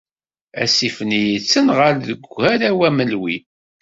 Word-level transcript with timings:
Asif-nni 0.63 1.21
yettenɣal 1.31 1.95
deg 2.07 2.19
Ugaraw 2.29 2.79
Amelwi. 2.87 3.37